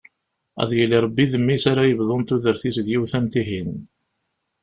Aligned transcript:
Ad 0.61 0.71
yili 0.77 0.97
Rebbi 1.05 1.25
d 1.31 1.33
mmi-s 1.41 1.65
ara 1.71 1.83
yebḍun 1.89 2.23
tudert-is 2.27 2.77
d 2.85 2.87
yiwet 2.91 3.13
am 3.17 3.25
tihin. 3.33 3.71